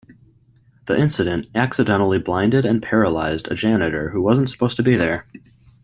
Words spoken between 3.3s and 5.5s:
a janitor who wasn't supposed to be there.